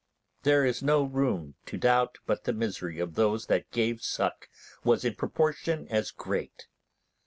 There 0.41 0.65
is 0.65 0.81
no 0.81 1.03
room 1.03 1.53
to 1.67 1.77
doubt 1.77 2.17
but 2.25 2.45
the 2.45 2.53
misery 2.53 2.99
of 2.99 3.13
those 3.13 3.45
that 3.45 3.69
gave 3.69 4.01
suck 4.01 4.49
was 4.83 5.05
in 5.05 5.13
proportion 5.13 5.87
as 5.89 6.09
great. 6.09 6.65